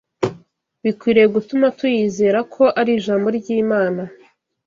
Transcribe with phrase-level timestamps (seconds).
[0.83, 4.01] bikwiriye gutuma tuyizera ko ari Ijambo ry’Imana.